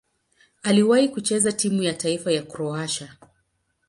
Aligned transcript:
Aliwahi 0.63 1.09
kucheza 1.09 1.51
timu 1.51 1.83
ya 1.83 1.93
taifa 1.93 2.31
ya 2.31 2.43
Kroatia. 2.43 3.15